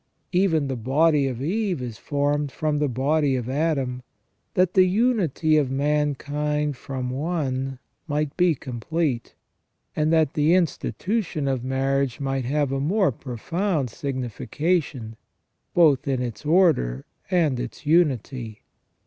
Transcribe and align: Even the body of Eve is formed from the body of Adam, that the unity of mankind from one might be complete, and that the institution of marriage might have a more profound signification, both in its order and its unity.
Even 0.31 0.67
the 0.67 0.75
body 0.75 1.27
of 1.27 1.43
Eve 1.43 1.79
is 1.79 1.99
formed 1.99 2.51
from 2.51 2.79
the 2.79 2.89
body 2.89 3.35
of 3.35 3.47
Adam, 3.47 4.01
that 4.55 4.73
the 4.73 4.87
unity 4.87 5.57
of 5.57 5.69
mankind 5.69 6.75
from 6.75 7.11
one 7.11 7.77
might 8.07 8.35
be 8.35 8.55
complete, 8.55 9.35
and 9.95 10.11
that 10.11 10.33
the 10.33 10.55
institution 10.55 11.47
of 11.47 11.63
marriage 11.63 12.19
might 12.19 12.45
have 12.45 12.71
a 12.71 12.79
more 12.79 13.11
profound 13.11 13.91
signification, 13.91 15.17
both 15.75 16.07
in 16.07 16.19
its 16.19 16.45
order 16.47 17.05
and 17.29 17.59
its 17.59 17.85
unity. 17.85 18.63